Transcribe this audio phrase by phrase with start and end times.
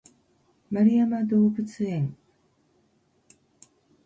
[0.73, 2.15] 円山動物園